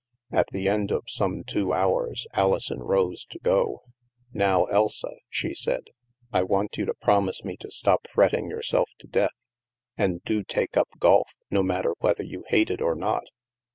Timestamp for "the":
0.47-0.67